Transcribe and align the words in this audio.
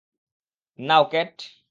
নাও, 0.79 1.03
cat. 1.09 1.35